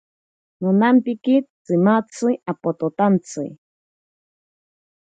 [0.61, 3.43] Nonampiki tsimatzi apototantsi.